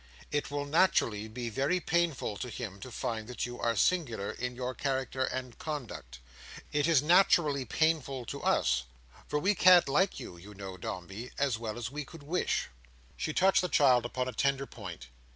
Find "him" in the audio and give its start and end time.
2.49-2.79